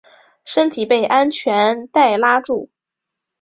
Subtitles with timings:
[0.45, 2.71] 身体被安全带拉住